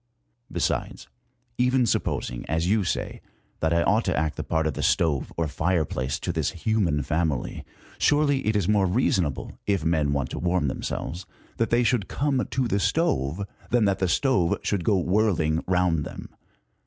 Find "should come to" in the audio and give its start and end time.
11.83-12.67